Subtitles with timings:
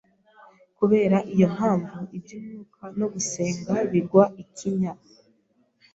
[0.77, 4.91] Kubera iyo mpamvu, iby’umwuka no gusenga bigwa ikinya.